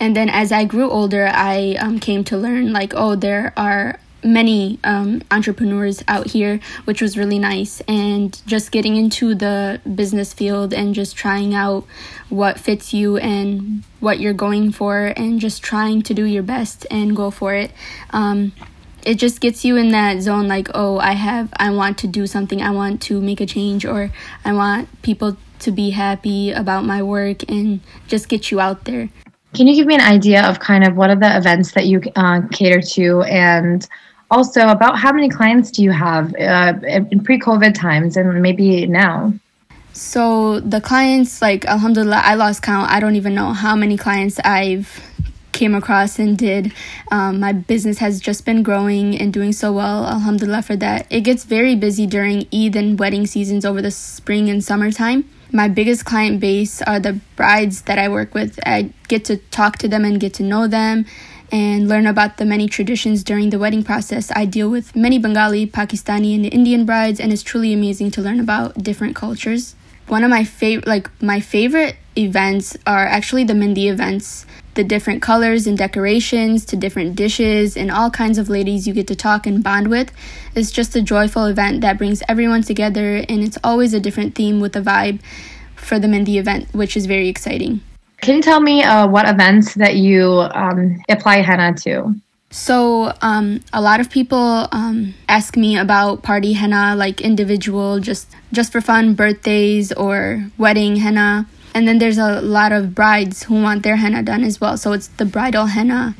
And 0.00 0.16
then 0.16 0.28
as 0.28 0.50
I 0.50 0.64
grew 0.64 0.90
older, 0.90 1.30
I 1.32 1.76
um, 1.78 2.00
came 2.00 2.24
to 2.24 2.36
learn 2.36 2.72
like, 2.72 2.92
oh, 2.94 3.14
there 3.14 3.52
are 3.56 3.98
many 4.24 4.78
um, 4.82 5.22
entrepreneurs 5.30 6.02
out 6.08 6.26
here, 6.26 6.58
which 6.84 7.02
was 7.02 7.16
really 7.16 7.38
nice. 7.38 7.80
And 7.86 8.40
just 8.46 8.72
getting 8.72 8.96
into 8.96 9.34
the 9.34 9.80
business 9.94 10.32
field 10.32 10.72
and 10.74 10.94
just 10.94 11.14
trying 11.14 11.54
out 11.54 11.86
what 12.30 12.58
fits 12.58 12.92
you 12.92 13.18
and 13.18 13.84
what 14.00 14.18
you're 14.18 14.32
going 14.32 14.72
for, 14.72 15.12
and 15.16 15.40
just 15.40 15.62
trying 15.62 16.02
to 16.02 16.14
do 16.14 16.24
your 16.24 16.42
best 16.42 16.86
and 16.90 17.14
go 17.14 17.30
for 17.30 17.54
it. 17.54 17.70
Um, 18.10 18.52
it 19.04 19.16
just 19.16 19.40
gets 19.40 19.64
you 19.64 19.76
in 19.76 19.90
that 19.90 20.22
zone 20.22 20.48
like, 20.48 20.68
oh, 20.74 20.98
I 20.98 21.12
have, 21.12 21.52
I 21.56 21.70
want 21.70 21.98
to 21.98 22.06
do 22.06 22.26
something, 22.26 22.62
I 22.62 22.70
want 22.70 23.02
to 23.02 23.20
make 23.20 23.40
a 23.42 23.46
change, 23.46 23.84
or 23.84 24.10
I 24.44 24.54
want 24.54 24.88
people 25.02 25.36
to 25.60 25.70
be 25.70 25.90
happy 25.90 26.52
about 26.52 26.84
my 26.84 27.02
work 27.02 27.48
and 27.48 27.80
just 28.08 28.28
get 28.28 28.50
you 28.50 28.60
out 28.60 28.84
there. 28.84 29.08
Can 29.54 29.68
you 29.68 29.76
give 29.76 29.86
me 29.86 29.94
an 29.94 30.00
idea 30.00 30.42
of 30.44 30.58
kind 30.58 30.84
of 30.84 30.96
what 30.96 31.10
are 31.10 31.16
the 31.16 31.36
events 31.36 31.72
that 31.72 31.86
you 31.86 32.02
uh, 32.16 32.42
cater 32.50 32.80
to? 32.80 33.22
And 33.22 33.86
also 34.30 34.68
about 34.68 34.98
how 34.98 35.12
many 35.12 35.28
clients 35.28 35.70
do 35.70 35.82
you 35.82 35.92
have 35.92 36.34
uh, 36.34 36.74
in 37.10 37.22
pre-covid 37.22 37.74
times 37.74 38.16
and 38.16 38.42
maybe 38.42 38.86
now? 38.86 39.32
So 39.92 40.58
the 40.58 40.80
clients 40.80 41.40
like 41.40 41.64
alhamdulillah 41.66 42.20
i 42.24 42.34
lost 42.34 42.62
count. 42.62 42.90
I 42.90 42.98
don't 42.98 43.14
even 43.14 43.34
know 43.34 43.52
how 43.52 43.76
many 43.76 43.96
clients 43.96 44.40
i've 44.44 45.00
came 45.52 45.72
across 45.72 46.18
and 46.18 46.36
did. 46.36 46.72
Um, 47.12 47.38
my 47.38 47.52
business 47.52 47.98
has 47.98 48.20
just 48.20 48.44
been 48.44 48.64
growing 48.64 49.16
and 49.16 49.32
doing 49.32 49.52
so 49.52 49.72
well 49.72 50.04
alhamdulillah 50.04 50.62
for 50.62 50.74
that. 50.76 51.06
It 51.10 51.20
gets 51.20 51.44
very 51.44 51.76
busy 51.76 52.08
during 52.08 52.48
eid 52.52 52.74
and 52.74 52.98
wedding 52.98 53.24
seasons 53.24 53.64
over 53.64 53.80
the 53.80 53.92
spring 53.92 54.50
and 54.50 54.64
summertime 54.64 55.30
my 55.54 55.68
biggest 55.68 56.04
client 56.04 56.40
base 56.40 56.82
are 56.82 57.00
the 57.00 57.18
brides 57.36 57.82
that 57.82 57.98
i 57.98 58.08
work 58.08 58.34
with 58.34 58.58
i 58.66 58.90
get 59.08 59.24
to 59.24 59.36
talk 59.50 59.78
to 59.78 59.88
them 59.88 60.04
and 60.04 60.20
get 60.20 60.34
to 60.34 60.42
know 60.42 60.66
them 60.66 61.06
and 61.54 61.88
learn 61.88 62.06
about 62.06 62.36
the 62.38 62.44
many 62.44 62.68
traditions 62.68 63.22
during 63.22 63.50
the 63.50 63.60
wedding 63.60 63.84
process. 63.84 64.32
I 64.34 64.44
deal 64.44 64.68
with 64.68 64.96
many 64.96 65.20
Bengali, 65.20 65.68
Pakistani, 65.68 66.34
and 66.34 66.52
Indian 66.52 66.84
brides, 66.84 67.20
and 67.20 67.32
it's 67.32 67.44
truly 67.44 67.72
amazing 67.72 68.10
to 68.12 68.22
learn 68.22 68.40
about 68.40 68.82
different 68.82 69.14
cultures. 69.14 69.76
One 70.08 70.24
of 70.24 70.30
my 70.30 70.42
favorite, 70.42 70.88
like 70.88 71.08
my 71.22 71.38
favorite 71.38 71.94
events 72.18 72.76
are 72.88 73.06
actually 73.06 73.44
the 73.44 73.54
Mehndi 73.54 73.88
events. 73.88 74.46
The 74.74 74.84
different 74.84 75.22
colors 75.22 75.66
and 75.66 75.78
decorations 75.78 76.64
to 76.66 76.76
different 76.76 77.14
dishes 77.16 77.76
and 77.76 77.90
all 77.90 78.10
kinds 78.10 78.38
of 78.38 78.48
ladies 78.48 78.86
you 78.86 78.94
get 78.94 79.06
to 79.06 79.14
talk 79.14 79.46
and 79.46 79.62
bond 79.62 79.88
with. 79.88 80.10
It's 80.54 80.72
just 80.72 80.96
a 80.96 81.02
joyful 81.02 81.46
event 81.46 81.80
that 81.82 81.98
brings 81.98 82.22
everyone 82.28 82.62
together, 82.62 83.24
and 83.28 83.42
it's 83.42 83.58
always 83.62 83.94
a 83.94 84.00
different 84.00 84.34
theme 84.34 84.60
with 84.60 84.74
a 84.76 84.80
vibe 84.80 85.20
for 85.76 85.98
them 85.98 86.12
in 86.12 86.24
the 86.24 86.38
event, 86.38 86.68
which 86.72 86.96
is 86.96 87.06
very 87.06 87.28
exciting. 87.28 87.80
Can 88.20 88.36
you 88.36 88.42
tell 88.42 88.60
me 88.60 88.82
uh, 88.82 89.06
what 89.06 89.28
events 89.28 89.74
that 89.74 89.96
you 89.96 90.40
um, 90.54 91.02
apply 91.08 91.42
henna 91.42 91.74
to? 91.82 92.14
So, 92.50 93.12
um, 93.20 93.60
a 93.72 93.82
lot 93.82 93.98
of 93.98 94.10
people 94.10 94.68
um, 94.70 95.12
ask 95.28 95.56
me 95.56 95.76
about 95.76 96.22
party 96.22 96.52
henna, 96.52 96.94
like 96.96 97.20
individual, 97.20 97.98
just 97.98 98.30
just 98.52 98.70
for 98.70 98.80
fun, 98.80 99.14
birthdays 99.14 99.92
or 99.92 100.48
wedding 100.56 100.96
henna. 100.96 101.46
And 101.74 101.88
then 101.88 101.98
there's 101.98 102.18
a 102.18 102.40
lot 102.40 102.70
of 102.70 102.94
brides 102.94 103.42
who 103.42 103.60
want 103.60 103.82
their 103.82 103.96
henna 103.96 104.22
done 104.22 104.44
as 104.44 104.60
well. 104.60 104.76
So 104.78 104.92
it's 104.92 105.08
the 105.08 105.24
bridal 105.24 105.66
henna. 105.66 106.14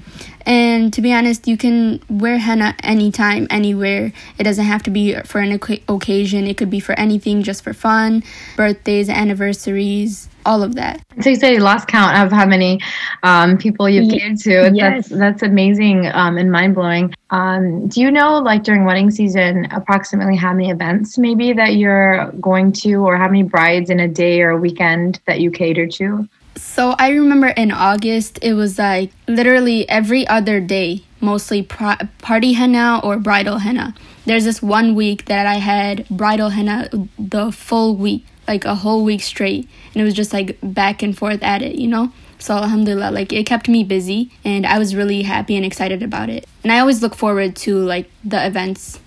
And 0.47 0.93
to 0.93 1.01
be 1.01 1.13
honest, 1.13 1.49
you 1.49 1.57
can 1.57 2.03
wear 2.09 2.39
henna 2.39 2.75
anytime, 2.83 3.47
anywhere. 3.51 4.13
It 4.39 4.45
doesn't 4.45 4.65
have 4.65 4.83
to 4.85 4.91
be 4.91 5.15
for 5.23 5.41
an 5.41 5.53
occasion. 5.53 6.47
It 6.47 6.57
could 6.57 6.71
be 6.71 6.81
for 6.81 6.99
anything, 6.99 7.43
just 7.43 7.65
for 7.65 7.73
fun, 7.73 8.23
birthdays, 8.57 9.09
anniversaries, 9.09 10.29
all 10.47 10.63
of 10.63 10.75
that. 10.75 11.01
So 11.23 11.31
you 11.31 11.37
say 11.37 11.55
you 11.55 11.61
lost 11.61 11.89
count 11.89 12.19
of 12.19 12.31
how 12.31 12.47
many 12.47 12.81
um, 13.23 13.57
people 13.57 13.89
you've 13.89 14.11
catered 14.11 14.39
to. 14.41 14.71
Yes. 14.75 15.09
That's 15.09 15.21
that's 15.25 15.43
amazing 15.43 16.07
um, 16.07 16.37
and 16.37 16.53
mind 16.53 16.75
blowing. 16.75 17.15
Um, 17.31 17.89
do 17.89 18.01
you 18.01 18.11
know, 18.11 18.39
like 18.39 18.63
during 18.65 18.85
wedding 18.85 19.11
season, 19.11 19.67
approximately 19.71 20.37
how 20.37 20.53
many 20.53 20.71
events 20.71 21.17
maybe 21.19 21.53
that 21.55 21.77
you're 21.77 22.31
going 22.33 22.73
to, 22.73 22.97
or 22.97 23.17
how 23.17 23.27
many 23.27 23.43
brides 23.43 23.91
in 23.91 24.01
a 24.01 24.09
day 24.09 24.43
or 24.43 24.51
a 24.51 24.59
weekend 24.59 25.21
that 25.27 25.41
you 25.41 25.51
cater 25.51 25.87
to? 25.87 26.29
So 26.57 26.95
I 26.99 27.11
remember 27.11 27.49
in 27.49 27.71
August, 27.71 28.39
it 28.43 28.55
was 28.55 28.79
like 28.79 29.11
literally 29.27 29.89
every 29.89 30.27
other 30.27 30.61
day, 30.61 31.05
mostly 31.21 31.63
party 31.63 32.53
henna 32.53 33.01
or 33.03 33.19
bridal 33.19 33.59
henna. 33.59 33.95
There's 34.27 34.45
this 34.45 34.63
one 34.63 34.95
week 34.95 35.27
that 35.27 35.47
I 35.47 35.57
had 35.57 36.09
bridal 36.09 36.51
henna 36.51 36.89
the 37.19 37.53
full 37.53 37.97
week 37.97 38.25
like 38.47 38.65
a 38.65 38.75
whole 38.75 39.05
week 39.05 39.23
straight. 39.23 39.69
And 39.93 40.03
it 40.03 40.05
was 40.05 40.15
just 40.15 40.33
like 40.33 40.59
back 40.63 41.03
and 41.03 41.17
forth 41.17 41.43
at 41.43 41.63
it 41.63 41.77
you 41.77 41.89
know? 41.89 42.13
So 42.39 42.55
alhamdulillah 42.55 43.11
like 43.11 43.33
it 43.33 43.47
kept 43.47 43.69
me 43.69 43.85
busy 43.85 44.31
and 44.45 44.67
i 44.67 44.79
was 44.79 44.95
really 44.95 45.23
happy 45.23 45.57
and 45.57 45.65
excited 45.65 46.03
about 46.03 46.29
it. 46.29 46.47
And 46.63 46.73
i 46.73 46.79
always 46.79 47.03
look 47.03 47.15
forward 47.15 47.57
to 47.57 47.79
like 47.79 48.11
the 48.25 48.45
events. 48.47 49.01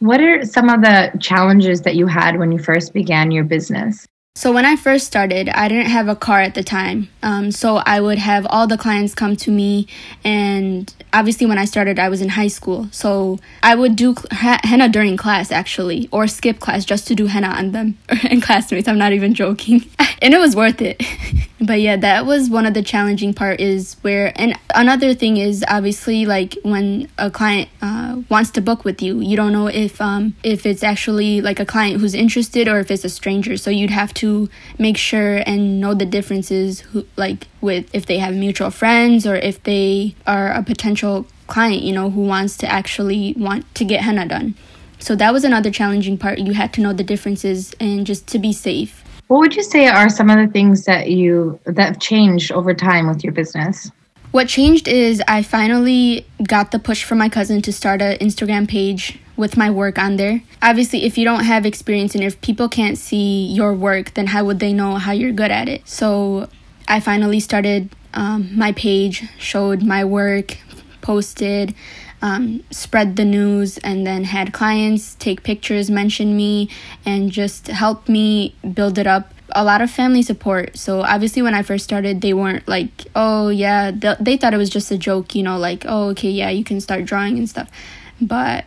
What 0.00 0.20
are 0.20 0.44
some 0.44 0.68
of 0.68 0.82
the 0.82 1.12
challenges 1.20 1.82
that 1.82 1.94
you 1.94 2.06
had 2.06 2.38
when 2.38 2.50
you 2.50 2.58
first 2.58 2.92
began 2.92 3.30
your 3.30 3.44
business 3.44 4.06
so 4.34 4.50
when 4.50 4.64
I 4.64 4.76
first 4.76 5.06
started, 5.06 5.50
I 5.50 5.68
didn't 5.68 5.90
have 5.90 6.08
a 6.08 6.16
car 6.16 6.40
at 6.40 6.54
the 6.54 6.62
time. 6.62 7.10
Um, 7.22 7.52
so 7.52 7.76
I 7.76 8.00
would 8.00 8.16
have 8.16 8.46
all 8.46 8.66
the 8.66 8.78
clients 8.78 9.14
come 9.14 9.36
to 9.36 9.50
me, 9.50 9.86
and 10.24 10.92
obviously 11.12 11.46
when 11.46 11.58
I 11.58 11.66
started, 11.66 11.98
I 11.98 12.08
was 12.08 12.22
in 12.22 12.30
high 12.30 12.48
school. 12.48 12.88
So 12.92 13.40
I 13.62 13.74
would 13.74 13.94
do 13.94 14.14
henna 14.30 14.88
during 14.88 15.18
class 15.18 15.52
actually, 15.52 16.08
or 16.10 16.26
skip 16.26 16.60
class 16.60 16.86
just 16.86 17.06
to 17.08 17.14
do 17.14 17.26
henna 17.26 17.48
on 17.48 17.72
them 17.72 17.98
and 18.08 18.42
classmates. 18.42 18.88
I'm 18.88 18.96
not 18.96 19.12
even 19.12 19.34
joking, 19.34 19.84
and 20.22 20.32
it 20.32 20.38
was 20.38 20.56
worth 20.56 20.80
it. 20.80 21.02
but 21.62 21.80
yeah, 21.80 21.96
that 21.96 22.26
was 22.26 22.50
one 22.50 22.66
of 22.66 22.74
the 22.74 22.82
challenging 22.82 23.32
part 23.32 23.60
is 23.60 23.94
where, 24.02 24.32
and 24.34 24.58
another 24.74 25.14
thing 25.14 25.36
is 25.36 25.64
obviously 25.68 26.26
like 26.26 26.58
when 26.62 27.08
a 27.18 27.30
client 27.30 27.68
uh, 27.80 28.20
wants 28.28 28.50
to 28.52 28.60
book 28.60 28.84
with 28.84 29.00
you, 29.00 29.20
you 29.20 29.36
don't 29.36 29.52
know 29.52 29.68
if 29.68 30.00
um, 30.00 30.34
if 30.42 30.66
it's 30.66 30.82
actually 30.82 31.40
like 31.40 31.60
a 31.60 31.66
client 31.66 32.00
who's 32.00 32.14
interested 32.14 32.66
or 32.66 32.80
if 32.80 32.90
it's 32.90 33.04
a 33.04 33.08
stranger. 33.08 33.56
So 33.56 33.70
you'd 33.70 33.90
have 33.90 34.12
to 34.14 34.48
make 34.78 34.96
sure 34.96 35.42
and 35.46 35.80
know 35.80 35.94
the 35.94 36.06
differences 36.06 36.80
who, 36.80 37.06
like 37.16 37.46
with 37.60 37.88
if 37.94 38.06
they 38.06 38.18
have 38.18 38.34
mutual 38.34 38.70
friends 38.70 39.24
or 39.24 39.36
if 39.36 39.62
they 39.62 40.16
are 40.26 40.50
a 40.50 40.62
potential 40.62 41.26
client 41.46 41.82
you 41.82 41.92
know 41.92 42.08
who 42.08 42.22
wants 42.22 42.56
to 42.56 42.66
actually 42.66 43.34
want 43.36 43.72
to 43.76 43.84
get 43.84 44.00
henna 44.00 44.26
done. 44.26 44.54
So 44.98 45.14
that 45.16 45.32
was 45.32 45.44
another 45.44 45.70
challenging 45.70 46.16
part. 46.16 46.38
You 46.38 46.54
had 46.54 46.72
to 46.74 46.80
know 46.80 46.92
the 46.92 47.04
differences 47.04 47.74
and 47.78 48.06
just 48.06 48.26
to 48.28 48.38
be 48.38 48.52
safe 48.52 49.01
what 49.32 49.38
would 49.38 49.56
you 49.56 49.62
say 49.62 49.86
are 49.86 50.10
some 50.10 50.28
of 50.28 50.36
the 50.36 50.52
things 50.52 50.84
that 50.84 51.08
you 51.08 51.58
that 51.64 51.86
have 51.86 51.98
changed 51.98 52.52
over 52.52 52.74
time 52.74 53.08
with 53.08 53.24
your 53.24 53.32
business 53.32 53.90
What 54.32 54.46
changed 54.46 54.88
is 54.88 55.22
I 55.26 55.42
finally 55.42 56.26
got 56.46 56.70
the 56.70 56.78
push 56.78 57.02
from 57.04 57.16
my 57.16 57.30
cousin 57.30 57.62
to 57.62 57.72
start 57.72 58.02
an 58.02 58.18
Instagram 58.18 58.68
page 58.68 59.18
with 59.36 59.56
my 59.56 59.70
work 59.70 59.98
on 59.98 60.16
there. 60.16 60.42
Obviously, 60.62 61.04
if 61.04 61.18
you 61.18 61.24
don't 61.24 61.44
have 61.44 61.66
experience 61.66 62.14
and 62.14 62.24
if 62.24 62.40
people 62.40 62.68
can't 62.68 62.96
see 62.96 63.46
your 63.46 63.72
work, 63.74 64.14
then 64.14 64.26
how 64.28 64.44
would 64.44 64.58
they 64.58 64.72
know 64.72 64.96
how 64.96 65.12
you're 65.12 65.32
good 65.32 65.50
at 65.50 65.68
it? 65.68 65.80
So 65.86 66.48
I 66.88 67.00
finally 67.00 67.40
started 67.40 67.88
um, 68.14 68.50
my 68.56 68.72
page, 68.72 69.24
showed 69.38 69.82
my 69.82 70.02
work, 70.04 70.56
posted, 71.00 71.74
um, 72.22 72.62
spread 72.70 73.16
the 73.16 73.24
news, 73.24 73.78
and 73.78 74.06
then 74.06 74.24
had 74.24 74.52
clients 74.52 75.14
take 75.16 75.42
pictures, 75.42 75.90
mention 75.90 76.36
me, 76.36 76.70
and 77.04 77.30
just 77.30 77.66
help 77.66 78.08
me 78.08 78.54
build 78.72 78.98
it 78.98 79.06
up 79.06 79.34
a 79.54 79.64
lot 79.64 79.82
of 79.82 79.90
family 79.90 80.22
support. 80.22 80.78
So 80.78 81.02
obviously, 81.02 81.42
when 81.42 81.54
I 81.54 81.62
first 81.62 81.84
started, 81.84 82.20
they 82.20 82.32
weren't 82.32 82.66
like, 82.66 83.06
"Oh 83.14 83.48
yeah," 83.48 83.90
they, 83.90 84.14
they 84.20 84.36
thought 84.36 84.54
it 84.54 84.58
was 84.58 84.70
just 84.70 84.90
a 84.90 84.98
joke, 84.98 85.34
you 85.34 85.42
know, 85.42 85.58
like, 85.58 85.84
"Oh 85.86 86.10
okay, 86.10 86.30
yeah, 86.30 86.48
you 86.50 86.64
can 86.64 86.80
start 86.80 87.04
drawing 87.04 87.38
and 87.38 87.48
stuff." 87.48 87.68
But 88.20 88.64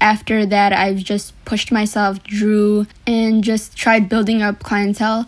after 0.00 0.46
that, 0.46 0.72
I've 0.72 0.98
just 0.98 1.32
pushed 1.44 1.72
myself, 1.72 2.22
drew, 2.22 2.86
and 3.06 3.42
just 3.42 3.76
tried 3.76 4.08
building 4.08 4.42
up 4.42 4.62
clientele. 4.62 5.26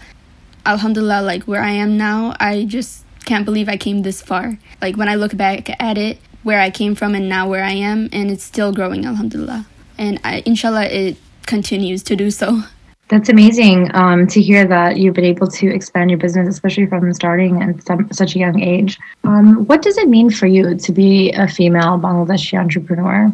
Alhamdulillah, 0.67 1.23
like 1.23 1.45
where 1.45 1.63
I 1.63 1.71
am 1.71 1.97
now, 1.97 2.35
I 2.39 2.65
just 2.65 3.05
can't 3.25 3.45
believe 3.45 3.69
I 3.69 3.77
came 3.77 4.03
this 4.03 4.21
far. 4.23 4.59
Like 4.83 4.97
when 4.97 5.09
I 5.09 5.15
look 5.15 5.37
back 5.37 5.71
at 5.81 5.99
it, 5.99 6.19
where 6.43 6.61
I 6.61 6.71
came 6.71 6.95
from 6.95 7.15
and 7.15 7.29
now 7.29 7.49
where 7.49 7.65
I 7.65 7.73
am, 7.73 8.09
and 8.13 8.31
it's 8.31 8.45
still 8.45 8.73
growing, 8.73 9.05
Alhamdulillah. 9.05 9.67
And 9.99 10.21
I, 10.25 10.43
inshallah, 10.47 10.87
it 10.87 11.17
continues 11.47 12.03
to 12.05 12.17
do 12.17 12.31
so. 12.31 12.63
That's 13.11 13.29
amazing 13.29 13.91
um, 13.95 14.29
to 14.29 14.41
hear 14.41 14.65
that 14.69 14.97
you've 14.97 15.15
been 15.15 15.25
able 15.25 15.49
to 15.49 15.67
expand 15.67 16.11
your 16.11 16.19
business, 16.19 16.47
especially 16.47 16.87
from 16.87 17.13
starting 17.13 17.61
at 17.61 17.85
some, 17.85 18.09
such 18.13 18.37
a 18.37 18.39
young 18.39 18.61
age. 18.61 19.01
Um, 19.25 19.67
what 19.67 19.83
does 19.83 19.99
it 19.99 20.09
mean 20.09 20.31
for 20.31 20.47
you 20.47 20.77
to 20.77 20.93
be 20.93 21.33
a 21.33 21.49
female 21.49 21.99
Bangladeshi 21.99 22.57
entrepreneur? 22.57 23.33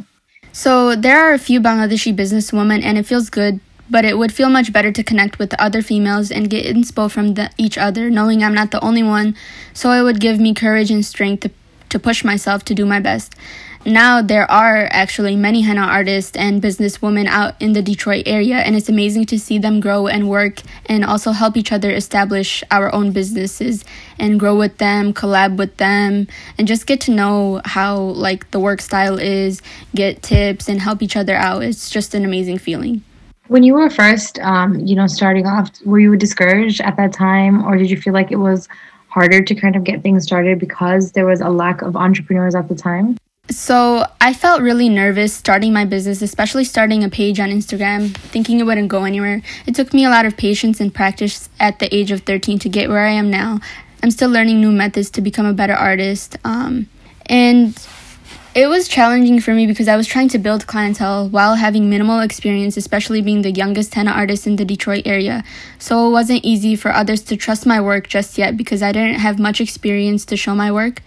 So, 0.52 0.96
there 0.96 1.20
are 1.20 1.34
a 1.34 1.38
few 1.38 1.60
Bangladeshi 1.60 2.16
businesswomen, 2.16 2.82
and 2.82 2.96
it 2.96 3.04
feels 3.04 3.28
good, 3.28 3.60
but 3.90 4.06
it 4.06 4.16
would 4.16 4.32
feel 4.32 4.48
much 4.48 4.72
better 4.72 4.90
to 4.90 5.04
connect 5.04 5.38
with 5.38 5.50
the 5.50 5.62
other 5.62 5.82
females 5.82 6.30
and 6.30 6.48
get 6.48 6.64
inspo 6.64 7.10
from 7.10 7.34
the, 7.34 7.50
each 7.58 7.76
other, 7.76 8.08
knowing 8.08 8.42
I'm 8.42 8.54
not 8.54 8.70
the 8.70 8.82
only 8.82 9.02
one. 9.02 9.36
So, 9.75 9.92
it 9.92 10.02
would 10.02 10.20
give 10.20 10.40
me 10.40 10.54
courage 10.54 10.90
and 10.90 11.04
strength 11.04 11.42
to, 11.42 11.50
to 11.96 12.00
push 12.08 12.24
myself 12.24 12.64
to 12.64 12.74
do 12.74 12.84
my 12.84 13.00
best 13.00 13.34
now 13.86 14.20
there 14.20 14.50
are 14.50 14.88
actually 14.90 15.36
many 15.36 15.60
henna 15.60 15.82
artists 15.82 16.36
and 16.36 16.60
businesswomen 16.60 17.28
out 17.28 17.54
in 17.62 17.72
the 17.72 17.82
Detroit 17.82 18.24
area, 18.26 18.56
and 18.56 18.74
it's 18.74 18.88
amazing 18.88 19.26
to 19.26 19.38
see 19.38 19.58
them 19.58 19.78
grow 19.78 20.08
and 20.08 20.28
work 20.28 20.60
and 20.86 21.04
also 21.04 21.30
help 21.30 21.56
each 21.56 21.70
other 21.70 21.92
establish 21.92 22.64
our 22.72 22.92
own 22.92 23.12
businesses 23.12 23.84
and 24.18 24.40
grow 24.40 24.56
with 24.56 24.78
them, 24.78 25.14
collab 25.14 25.56
with 25.56 25.76
them, 25.76 26.26
and 26.58 26.66
just 26.66 26.88
get 26.88 27.00
to 27.02 27.12
know 27.12 27.60
how 27.64 27.96
like 27.96 28.50
the 28.50 28.58
work 28.58 28.80
style 28.80 29.20
is, 29.20 29.62
get 29.94 30.20
tips, 30.20 30.68
and 30.68 30.80
help 30.80 31.00
each 31.00 31.16
other 31.16 31.36
out. 31.36 31.62
It's 31.62 31.88
just 31.88 32.12
an 32.12 32.24
amazing 32.24 32.58
feeling. 32.58 33.04
When 33.46 33.62
you 33.62 33.74
were 33.74 33.88
first, 33.88 34.40
um, 34.40 34.80
you 34.80 34.96
know, 34.96 35.06
starting 35.06 35.46
off, 35.46 35.70
were 35.84 36.00
you 36.00 36.16
discouraged 36.16 36.80
at 36.80 36.96
that 36.96 37.12
time, 37.12 37.64
or 37.64 37.76
did 37.76 37.88
you 37.88 38.00
feel 38.00 38.14
like 38.14 38.32
it 38.32 38.40
was 38.40 38.68
harder 39.16 39.42
to 39.42 39.54
kind 39.54 39.76
of 39.76 39.82
get 39.82 40.02
things 40.02 40.25
started 40.25 40.58
because 40.58 41.12
there 41.12 41.25
was 41.25 41.40
a 41.40 41.49
lack 41.49 41.80
of 41.80 41.96
entrepreneurs 41.96 42.54
at 42.54 42.68
the 42.68 42.75
time? 42.75 43.16
So 43.49 44.04
I 44.20 44.35
felt 44.35 44.61
really 44.61 44.90
nervous 44.90 45.32
starting 45.32 45.73
my 45.73 45.87
business, 45.87 46.20
especially 46.20 46.64
starting 46.64 47.02
a 47.02 47.08
page 47.08 47.40
on 47.40 47.49
Instagram, 47.49 48.14
thinking 48.14 48.61
it 48.61 48.64
wouldn't 48.64 48.88
go 48.88 49.04
anywhere. 49.04 49.40
It 49.66 49.75
took 49.75 49.94
me 49.94 50.04
a 50.04 50.11
lot 50.11 50.26
of 50.26 50.37
patience 50.37 50.80
and 50.80 50.92
practice 50.92 51.49
at 51.58 51.78
the 51.78 51.88
age 51.94 52.11
of 52.11 52.20
13 52.23 52.58
to 52.58 52.68
get 52.68 52.90
where 52.90 53.06
I 53.06 53.12
am 53.12 53.30
now. 53.30 53.61
I'm 54.02 54.11
still 54.11 54.28
learning 54.28 54.61
new 54.61 54.70
methods 54.70 55.08
to 55.12 55.23
become 55.23 55.46
a 55.46 55.54
better 55.54 55.73
artist. 55.73 56.37
Um, 56.44 56.87
and 57.25 57.75
it 58.56 58.66
was 58.66 58.88
challenging 58.88 59.38
for 59.40 59.54
me 59.54 59.66
because 59.66 59.86
I 59.86 59.96
was 59.96 60.06
trying 60.06 60.28
to 60.30 60.38
build 60.38 60.66
clientele 60.66 61.28
while 61.28 61.54
having 61.54 61.88
minimal 61.88 62.20
experience, 62.20 62.76
especially 62.76 63.20
being 63.22 63.42
the 63.42 63.52
youngest 63.52 63.94
henna 63.94 64.10
artist 64.10 64.46
in 64.46 64.56
the 64.56 64.64
Detroit 64.64 65.06
area. 65.06 65.44
So 65.78 66.08
it 66.08 66.10
wasn't 66.10 66.44
easy 66.44 66.75
for 66.75 66.92
others 66.92 67.20
to 67.25 67.36
trust 67.36 67.66
my 67.66 67.80
work 67.80 68.08
just 68.08 68.38
yet 68.38 68.56
because 68.56 68.82
I 68.82 68.90
didn't 68.90 69.20
have 69.20 69.38
much 69.38 69.60
experience 69.60 70.25
to 70.26 70.36
show 70.36 70.54
my 70.54 70.72
work 70.72 71.02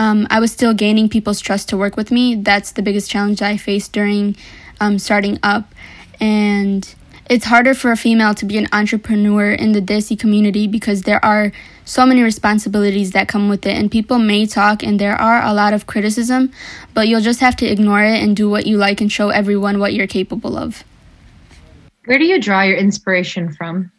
um, 0.00 0.26
I 0.30 0.40
was 0.40 0.50
still 0.50 0.72
gaining 0.72 1.10
people's 1.10 1.40
trust 1.40 1.68
to 1.68 1.76
work 1.76 1.94
with 1.94 2.10
me. 2.10 2.34
That's 2.34 2.72
the 2.72 2.80
biggest 2.80 3.10
challenge 3.10 3.42
I 3.42 3.58
faced 3.58 3.92
during 3.92 4.34
um, 4.80 4.98
starting 4.98 5.38
up. 5.42 5.74
And 6.18 6.82
it's 7.30 7.44
harder 7.44 7.74
for 7.74 7.92
a 7.92 7.96
female 7.96 8.34
to 8.34 8.44
be 8.44 8.58
an 8.58 8.66
entrepreneur 8.72 9.52
in 9.52 9.70
the 9.70 9.80
Desi 9.80 10.18
community 10.18 10.66
because 10.66 11.02
there 11.02 11.24
are 11.24 11.52
so 11.84 12.04
many 12.04 12.22
responsibilities 12.22 13.12
that 13.12 13.28
come 13.28 13.48
with 13.48 13.64
it. 13.64 13.78
And 13.78 13.88
people 13.88 14.18
may 14.18 14.46
talk, 14.46 14.82
and 14.82 14.98
there 14.98 15.14
are 15.14 15.40
a 15.40 15.54
lot 15.54 15.72
of 15.72 15.86
criticism, 15.86 16.50
but 16.92 17.06
you'll 17.06 17.20
just 17.20 17.38
have 17.38 17.54
to 17.56 17.66
ignore 17.66 18.02
it 18.02 18.20
and 18.20 18.36
do 18.36 18.50
what 18.50 18.66
you 18.66 18.76
like 18.76 19.00
and 19.00 19.10
show 19.10 19.28
everyone 19.28 19.78
what 19.78 19.94
you're 19.94 20.08
capable 20.08 20.56
of. 20.56 20.82
Where 22.06 22.18
do 22.18 22.24
you 22.24 22.40
draw 22.40 22.62
your 22.62 22.76
inspiration 22.76 23.52
from? 23.52 23.92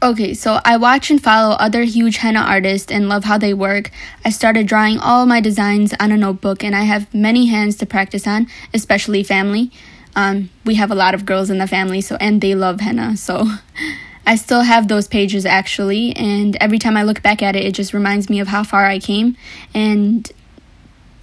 Okay, 0.00 0.32
so 0.32 0.60
I 0.64 0.76
watch 0.76 1.10
and 1.10 1.20
follow 1.20 1.56
other 1.56 1.82
huge 1.82 2.18
henna 2.18 2.38
artists 2.38 2.92
and 2.92 3.08
love 3.08 3.24
how 3.24 3.36
they 3.36 3.52
work. 3.52 3.90
I 4.24 4.30
started 4.30 4.68
drawing 4.68 5.00
all 5.00 5.26
my 5.26 5.40
designs 5.40 5.92
on 5.98 6.12
a 6.12 6.16
notebook, 6.16 6.62
and 6.62 6.76
I 6.76 6.82
have 6.82 7.12
many 7.12 7.46
hands 7.46 7.74
to 7.78 7.86
practice 7.86 8.28
on, 8.28 8.46
especially 8.72 9.24
family. 9.24 9.72
Um, 10.18 10.50
we 10.64 10.74
have 10.74 10.90
a 10.90 10.96
lot 10.96 11.14
of 11.14 11.24
girls 11.24 11.48
in 11.48 11.58
the 11.58 11.68
family, 11.68 12.00
so 12.00 12.16
and 12.16 12.40
they 12.40 12.56
love 12.56 12.80
henna, 12.80 13.16
so 13.16 13.46
I 14.26 14.34
still 14.34 14.62
have 14.62 14.88
those 14.88 15.06
pages 15.06 15.46
actually. 15.46 16.10
And 16.16 16.56
every 16.60 16.80
time 16.80 16.96
I 16.96 17.04
look 17.04 17.22
back 17.22 17.40
at 17.40 17.54
it, 17.54 17.64
it 17.64 17.72
just 17.72 17.94
reminds 17.94 18.28
me 18.28 18.40
of 18.40 18.48
how 18.48 18.64
far 18.64 18.84
I 18.84 18.98
came 18.98 19.36
and 19.74 20.28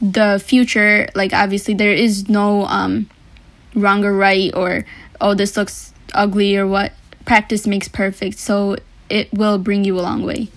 the 0.02 0.42
future. 0.42 1.10
Like 1.14 1.34
obviously, 1.34 1.74
there 1.74 1.92
is 1.92 2.30
no 2.30 2.64
um, 2.68 3.10
wrong 3.76 4.06
or 4.06 4.14
right, 4.14 4.56
or 4.56 4.86
oh, 5.20 5.34
this 5.34 5.58
looks 5.58 5.94
ugly 6.14 6.56
or 6.56 6.66
what 6.66 6.94
practice 7.26 7.68
makes 7.68 7.90
perfect. 7.90 8.40
So 8.40 8.78
it 9.10 9.28
will 9.34 9.58
bring 9.58 9.84
you 9.84 10.00
a 10.00 10.04
long 10.04 10.24
way. 10.24 10.48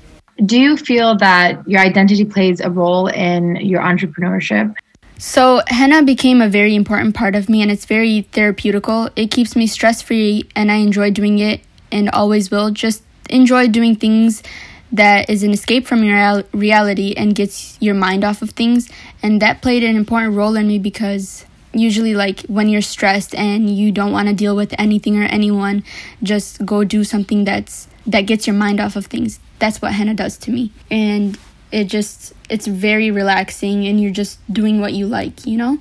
Do 0.47 0.61
you 0.61 0.77
feel 0.77 1.17
that 1.17 1.69
your 1.69 1.81
identity 1.81 2.25
plays 2.25 2.61
a 2.61 2.71
role 2.71 3.09
in 3.09 3.57
your 3.57 3.81
entrepreneurship? 3.81 4.77
So, 5.21 5.63
henna 5.67 6.05
became 6.05 6.41
a 6.41 6.49
very 6.49 6.77
important 6.77 7.17
part 7.17 7.35
of 7.35 7.49
me 7.49 7.61
and 7.61 7.73
it's 7.73 7.87
very 7.87 8.29
therapeutical. 8.33 9.11
It 9.17 9.33
keeps 9.33 9.57
me 9.57 9.67
stress 9.67 10.01
free 10.01 10.49
and 10.55 10.71
I 10.71 10.77
enjoy 10.77 11.11
doing 11.11 11.41
it 11.41 11.61
and 11.91 12.09
always 12.11 12.53
will. 12.53 12.71
Just 12.71 13.03
enjoy 13.29 13.67
doing 13.67 13.97
things 13.97 14.45
that 14.93 15.29
is 15.29 15.43
an 15.43 15.53
escape 15.53 15.89
from 15.89 16.05
your 16.05 16.45
reality 16.53 17.15
and 17.17 17.35
gets 17.35 17.77
your 17.81 17.95
mind 17.95 18.23
off 18.23 18.43
of 18.43 18.51
things. 18.51 18.89
And 19.21 19.43
that 19.43 19.61
played 19.61 19.83
an 19.83 19.97
important 19.97 20.37
role 20.37 20.55
in 20.55 20.69
me 20.69 20.79
because 20.79 21.45
usually 21.73 22.15
like 22.15 22.43
when 22.43 22.69
you're 22.69 22.81
stressed 22.81 23.35
and 23.35 23.77
you 23.77 23.91
don't 23.91 24.13
want 24.13 24.29
to 24.29 24.35
deal 24.35 24.55
with 24.55 24.75
anything 24.79 25.19
or 25.19 25.25
anyone 25.25 25.85
just 26.23 26.65
go 26.65 26.83
do 26.83 27.05
something 27.05 27.45
that's 27.45 27.89
that 28.07 28.23
gets 28.23 28.47
your 28.47 28.57
mind 28.57 28.81
off 28.81 28.97
of 28.97 29.05
things 29.07 29.39
that's 29.59 29.83
what 29.83 29.93
henna 29.93 30.15
does 30.15 30.39
to 30.39 30.51
me 30.51 30.73
and 30.91 31.39
it 31.73 31.85
just 31.85 32.33
it's 32.49 32.67
very 32.67 33.11
relaxing 33.11 33.87
and 33.87 34.01
you're 34.01 34.13
just 34.13 34.39
doing 34.53 34.81
what 34.81 34.93
you 34.93 35.07
like 35.07 35.47
you 35.47 35.57
know 35.57 35.79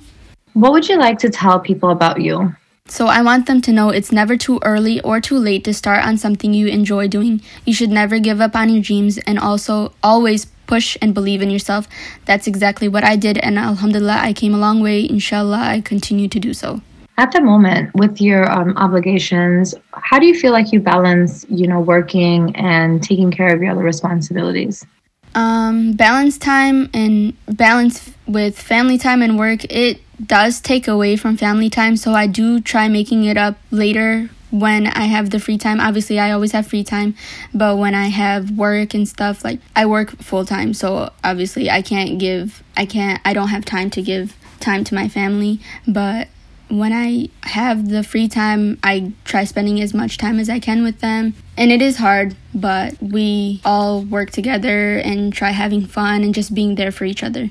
what 0.54 0.72
would 0.72 0.88
you 0.88 0.98
like 0.98 1.18
to 1.18 1.30
tell 1.30 1.60
people 1.60 1.90
about 1.90 2.20
you 2.20 2.54
so 2.90 3.06
I 3.06 3.20
want 3.20 3.46
them 3.46 3.60
to 3.62 3.72
know 3.72 3.90
it's 3.90 4.12
never 4.12 4.36
too 4.36 4.60
early 4.64 4.98
or 5.02 5.20
too 5.20 5.36
late 5.36 5.62
to 5.64 5.74
start 5.74 6.06
on 6.06 6.16
something 6.16 6.54
you 6.54 6.68
enjoy 6.68 7.06
doing. 7.06 7.42
You 7.66 7.74
should 7.74 7.90
never 7.90 8.18
give 8.18 8.40
up 8.40 8.56
on 8.56 8.70
your 8.70 8.82
dreams 8.82 9.18
and 9.18 9.38
also 9.38 9.92
always 10.02 10.46
push 10.66 10.96
and 11.02 11.12
believe 11.12 11.42
in 11.42 11.50
yourself. 11.50 11.86
That's 12.24 12.46
exactly 12.46 12.88
what 12.88 13.04
I 13.04 13.16
did 13.16 13.36
and 13.38 13.58
alhamdulillah 13.58 14.20
I 14.22 14.32
came 14.32 14.54
a 14.54 14.58
long 14.58 14.80
way. 14.80 15.06
Inshallah 15.08 15.58
I 15.58 15.82
continue 15.82 16.28
to 16.28 16.40
do 16.40 16.54
so. 16.54 16.80
At 17.18 17.32
the 17.32 17.42
moment 17.42 17.94
with 17.94 18.22
your 18.22 18.50
um, 18.50 18.74
obligations, 18.78 19.74
how 19.92 20.18
do 20.18 20.26
you 20.26 20.38
feel 20.38 20.52
like 20.52 20.72
you 20.72 20.80
balance, 20.80 21.44
you 21.50 21.66
know, 21.66 21.80
working 21.80 22.56
and 22.56 23.02
taking 23.02 23.30
care 23.30 23.54
of 23.54 23.60
your 23.60 23.72
other 23.72 23.82
responsibilities? 23.82 24.86
Um, 25.34 25.92
balance 25.92 26.38
time 26.38 26.90
and 26.92 27.34
balance 27.46 28.10
with 28.26 28.58
family 28.58 28.98
time 28.98 29.22
and 29.22 29.38
work, 29.38 29.64
it 29.64 30.00
does 30.24 30.60
take 30.60 30.88
away 30.88 31.16
from 31.16 31.36
family 31.36 31.70
time, 31.70 31.96
so 31.96 32.12
I 32.12 32.26
do 32.26 32.60
try 32.60 32.88
making 32.88 33.24
it 33.24 33.36
up 33.36 33.56
later 33.70 34.30
when 34.50 34.86
I 34.86 35.04
have 35.04 35.30
the 35.30 35.38
free 35.38 35.58
time. 35.58 35.80
Obviously, 35.80 36.18
I 36.18 36.32
always 36.32 36.52
have 36.52 36.66
free 36.66 36.84
time, 36.84 37.14
but 37.54 37.76
when 37.76 37.94
I 37.94 38.06
have 38.06 38.50
work 38.50 38.94
and 38.94 39.08
stuff, 39.08 39.44
like 39.44 39.60
I 39.76 39.86
work 39.86 40.10
full 40.22 40.44
time, 40.44 40.74
so 40.74 41.12
obviously 41.22 41.70
I 41.70 41.82
can't 41.82 42.18
give, 42.18 42.62
I 42.76 42.86
can't, 42.86 43.20
I 43.24 43.32
don't 43.32 43.48
have 43.48 43.64
time 43.64 43.90
to 43.90 44.02
give 44.02 44.36
time 44.60 44.84
to 44.84 44.94
my 44.94 45.08
family, 45.08 45.60
but 45.86 46.28
when 46.68 46.92
I 46.92 47.28
have 47.42 47.88
the 47.88 48.02
free 48.02 48.28
time, 48.28 48.78
I 48.82 49.12
try 49.24 49.44
spending 49.44 49.80
as 49.80 49.94
much 49.94 50.18
time 50.18 50.38
as 50.38 50.48
I 50.48 50.58
can 50.58 50.82
with 50.82 51.00
them. 51.00 51.34
And 51.56 51.72
it 51.72 51.82
is 51.82 51.96
hard, 51.96 52.36
but 52.54 53.00
we 53.02 53.60
all 53.64 54.02
work 54.02 54.30
together 54.30 54.98
and 54.98 55.32
try 55.32 55.50
having 55.50 55.86
fun 55.86 56.22
and 56.22 56.34
just 56.34 56.54
being 56.54 56.74
there 56.74 56.92
for 56.92 57.04
each 57.04 57.22
other. 57.22 57.50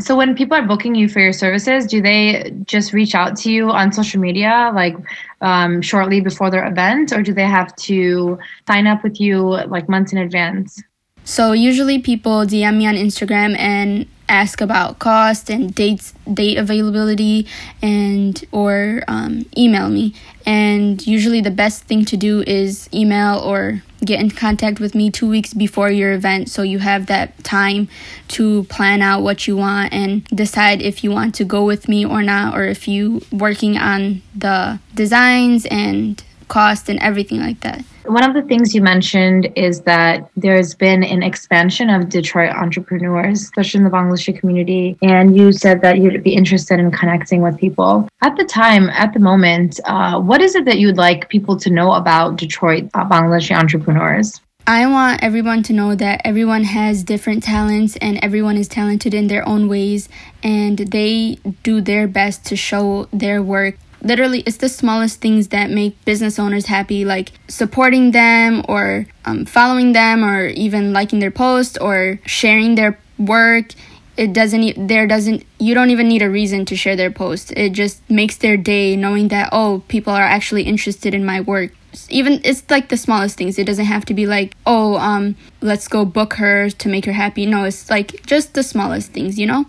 So 0.00 0.16
when 0.16 0.34
people 0.34 0.56
are 0.56 0.66
booking 0.66 0.96
you 0.96 1.08
for 1.08 1.20
your 1.20 1.32
services, 1.32 1.86
do 1.86 2.02
they 2.02 2.52
just 2.64 2.92
reach 2.92 3.14
out 3.14 3.36
to 3.38 3.52
you 3.52 3.70
on 3.70 3.92
social 3.92 4.20
media 4.20 4.72
like 4.74 4.96
um, 5.40 5.80
shortly 5.82 6.20
before 6.20 6.50
their 6.50 6.66
event, 6.66 7.12
or 7.12 7.22
do 7.22 7.32
they 7.32 7.44
have 7.44 7.74
to 7.76 8.38
sign 8.66 8.88
up 8.88 9.04
with 9.04 9.20
you 9.20 9.40
like 9.40 9.88
months 9.88 10.12
in 10.12 10.18
advance? 10.18 10.82
So 11.24 11.52
usually 11.52 12.00
people 12.00 12.44
DM 12.44 12.78
me 12.78 12.86
on 12.86 12.96
Instagram 12.96 13.56
and 13.56 14.06
ask 14.28 14.60
about 14.60 14.98
cost 14.98 15.50
and 15.50 15.74
dates 15.74 16.12
date 16.32 16.56
availability 16.58 17.46
and 17.82 18.44
or 18.52 19.02
um, 19.08 19.46
email 19.56 19.88
me. 19.88 20.14
And 20.46 21.04
usually 21.06 21.40
the 21.40 21.50
best 21.50 21.84
thing 21.84 22.04
to 22.06 22.16
do 22.16 22.42
is 22.46 22.88
email 22.92 23.38
or 23.38 23.82
get 24.04 24.20
in 24.20 24.30
contact 24.30 24.80
with 24.80 24.94
me 24.94 25.10
two 25.10 25.28
weeks 25.28 25.54
before 25.54 25.90
your 25.90 26.12
event 26.12 26.50
so 26.50 26.62
you 26.62 26.78
have 26.78 27.06
that 27.06 27.42
time 27.42 27.88
to 28.28 28.64
plan 28.64 29.00
out 29.00 29.22
what 29.22 29.46
you 29.46 29.56
want 29.56 29.92
and 29.92 30.24
decide 30.26 30.82
if 30.82 31.02
you 31.02 31.10
want 31.10 31.34
to 31.34 31.44
go 31.44 31.64
with 31.64 31.88
me 31.88 32.04
or 32.04 32.22
not 32.22 32.54
or 32.54 32.64
if 32.64 32.86
you 32.86 33.22
working 33.32 33.78
on 33.78 34.20
the 34.36 34.78
designs 34.94 35.64
and 35.66 36.22
cost 36.48 36.90
and 36.90 37.00
everything 37.00 37.40
like 37.40 37.60
that 37.60 37.82
one 38.06 38.24
of 38.24 38.34
the 38.34 38.42
things 38.42 38.74
you 38.74 38.82
mentioned 38.82 39.50
is 39.56 39.80
that 39.82 40.28
there's 40.36 40.74
been 40.74 41.02
an 41.02 41.22
expansion 41.22 41.90
of 41.90 42.08
Detroit 42.08 42.50
entrepreneurs, 42.54 43.42
especially 43.42 43.78
in 43.78 43.84
the 43.84 43.90
Bangladeshi 43.90 44.38
community. 44.38 44.96
And 45.02 45.36
you 45.36 45.52
said 45.52 45.80
that 45.82 45.98
you'd 45.98 46.22
be 46.22 46.34
interested 46.34 46.78
in 46.78 46.90
connecting 46.90 47.42
with 47.42 47.58
people. 47.58 48.08
At 48.22 48.36
the 48.36 48.44
time, 48.44 48.90
at 48.90 49.12
the 49.12 49.20
moment, 49.20 49.80
uh, 49.84 50.20
what 50.20 50.40
is 50.40 50.54
it 50.54 50.64
that 50.66 50.78
you'd 50.78 50.96
like 50.96 51.28
people 51.28 51.56
to 51.56 51.70
know 51.70 51.92
about 51.92 52.36
Detroit 52.36 52.90
uh, 52.94 53.08
Bangladeshi 53.08 53.56
entrepreneurs? 53.56 54.40
I 54.66 54.86
want 54.86 55.22
everyone 55.22 55.62
to 55.64 55.74
know 55.74 55.94
that 55.94 56.22
everyone 56.24 56.64
has 56.64 57.02
different 57.02 57.42
talents 57.42 57.96
and 57.96 58.18
everyone 58.22 58.56
is 58.56 58.66
talented 58.66 59.12
in 59.12 59.26
their 59.26 59.46
own 59.46 59.68
ways 59.68 60.08
and 60.42 60.78
they 60.78 61.38
do 61.62 61.82
their 61.82 62.08
best 62.08 62.46
to 62.46 62.56
show 62.56 63.06
their 63.12 63.42
work 63.42 63.76
literally 64.04 64.40
it's 64.40 64.58
the 64.58 64.68
smallest 64.68 65.20
things 65.20 65.48
that 65.48 65.70
make 65.70 66.02
business 66.04 66.38
owners 66.38 66.66
happy 66.66 67.04
like 67.04 67.32
supporting 67.48 68.10
them 68.12 68.64
or 68.68 69.06
um, 69.24 69.44
following 69.46 69.92
them 69.92 70.24
or 70.24 70.46
even 70.46 70.92
liking 70.92 71.18
their 71.18 71.30
post 71.30 71.78
or 71.80 72.20
sharing 72.26 72.74
their 72.74 72.98
work. 73.18 73.72
It 74.16 74.32
doesn't 74.32 74.86
there 74.86 75.06
doesn't 75.08 75.44
you 75.58 75.74
don't 75.74 75.90
even 75.90 76.06
need 76.06 76.22
a 76.22 76.30
reason 76.30 76.64
to 76.66 76.76
share 76.76 76.94
their 76.94 77.10
post 77.10 77.50
it 77.56 77.72
just 77.72 78.08
makes 78.08 78.36
their 78.36 78.56
day 78.56 78.94
knowing 78.94 79.28
that 79.28 79.48
oh 79.50 79.82
people 79.88 80.12
are 80.12 80.22
actually 80.22 80.62
interested 80.62 81.14
in 81.14 81.24
my 81.24 81.40
work. 81.40 81.72
Even 82.08 82.40
it's 82.44 82.62
like 82.70 82.88
the 82.88 82.96
smallest 82.96 83.36
things. 83.36 83.58
It 83.58 83.66
doesn't 83.66 83.86
have 83.86 84.04
to 84.06 84.14
be 84.14 84.26
like 84.26 84.54
oh 84.66 84.96
um 84.98 85.34
let's 85.60 85.88
go 85.88 86.04
book 86.04 86.34
her 86.34 86.70
to 86.70 86.88
make 86.88 87.06
her 87.06 87.12
happy. 87.12 87.46
No 87.46 87.64
it's 87.64 87.90
like 87.90 88.24
just 88.24 88.54
the 88.54 88.62
smallest 88.62 89.10
things 89.12 89.38
you 89.38 89.46
know 89.46 89.66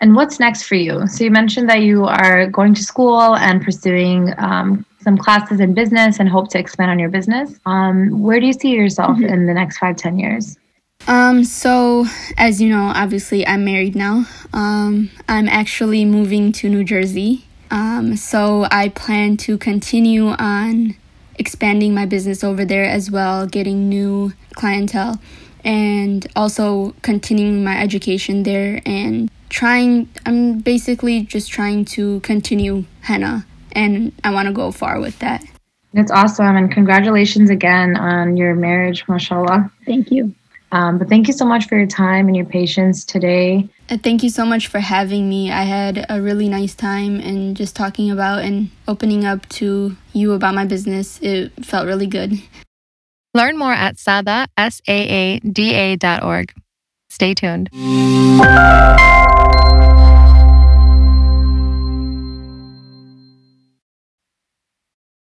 and 0.00 0.14
what's 0.14 0.38
next 0.38 0.62
for 0.64 0.76
you? 0.76 1.06
So 1.06 1.24
you 1.24 1.30
mentioned 1.30 1.68
that 1.70 1.82
you 1.82 2.04
are 2.04 2.46
going 2.46 2.74
to 2.74 2.82
school 2.82 3.36
and 3.36 3.62
pursuing 3.62 4.32
um, 4.38 4.86
some 5.00 5.18
classes 5.18 5.60
in 5.60 5.74
business 5.74 6.20
and 6.20 6.28
hope 6.28 6.50
to 6.50 6.58
expand 6.58 6.90
on 6.90 6.98
your 6.98 7.08
business. 7.08 7.58
Um, 7.66 8.22
where 8.22 8.40
do 8.40 8.46
you 8.46 8.52
see 8.52 8.70
yourself 8.70 9.16
mm-hmm. 9.16 9.24
in 9.24 9.46
the 9.46 9.54
next 9.54 9.78
five, 9.78 9.96
ten 9.96 10.18
years? 10.18 10.56
Um, 11.06 11.44
so 11.44 12.06
as 12.36 12.60
you 12.60 12.68
know, 12.68 12.92
obviously 12.94 13.46
I'm 13.46 13.64
married 13.64 13.94
now. 13.94 14.26
Um, 14.52 15.10
I'm 15.28 15.48
actually 15.48 16.04
moving 16.04 16.52
to 16.52 16.68
New 16.68 16.84
Jersey. 16.84 17.44
Um, 17.70 18.16
so 18.16 18.66
I 18.70 18.88
plan 18.90 19.36
to 19.38 19.58
continue 19.58 20.28
on 20.28 20.96
expanding 21.36 21.94
my 21.94 22.04
business 22.04 22.42
over 22.42 22.64
there 22.64 22.84
as 22.84 23.10
well, 23.10 23.46
getting 23.46 23.88
new 23.88 24.32
clientele, 24.54 25.20
and 25.64 26.26
also 26.34 26.94
continuing 27.02 27.62
my 27.62 27.80
education 27.80 28.42
there 28.42 28.80
and 28.84 29.30
trying 29.48 30.08
i'm 30.26 30.60
basically 30.60 31.22
just 31.22 31.50
trying 31.50 31.84
to 31.84 32.20
continue 32.20 32.84
henna 33.00 33.44
and 33.72 34.12
i 34.24 34.30
want 34.30 34.46
to 34.46 34.52
go 34.52 34.70
far 34.70 35.00
with 35.00 35.18
that. 35.18 35.44
That's 35.94 36.10
awesome 36.10 36.56
and 36.56 36.70
congratulations 36.70 37.48
again 37.50 37.96
on 37.96 38.36
your 38.36 38.54
marriage 38.54 39.06
mashallah. 39.08 39.70
Thank 39.86 40.10
you. 40.10 40.34
Um, 40.70 40.98
but 40.98 41.08
thank 41.08 41.28
you 41.28 41.32
so 41.32 41.46
much 41.46 41.66
for 41.66 41.78
your 41.78 41.86
time 41.86 42.26
and 42.26 42.36
your 42.36 42.44
patience 42.44 43.04
today. 43.04 43.68
Uh, 43.88 43.96
thank 43.96 44.22
you 44.22 44.28
so 44.28 44.44
much 44.44 44.66
for 44.66 44.80
having 44.80 45.28
me. 45.28 45.50
I 45.50 45.62
had 45.62 46.04
a 46.10 46.20
really 46.20 46.48
nice 46.48 46.74
time 46.74 47.20
and 47.20 47.56
just 47.56 47.74
talking 47.74 48.10
about 48.10 48.44
and 48.44 48.70
opening 48.86 49.24
up 49.24 49.48
to 49.60 49.96
you 50.12 50.32
about 50.32 50.54
my 50.54 50.66
business. 50.66 51.18
It 51.22 51.52
felt 51.64 51.86
really 51.86 52.06
good. 52.06 52.42
Learn 53.32 53.56
more 53.56 53.72
at 53.72 53.98
sada 53.98 54.48
s-a-a-d-a 54.56 55.96
dot 55.96 56.22
org 56.22 56.52
stay 57.18 57.34
tuned 57.34 57.68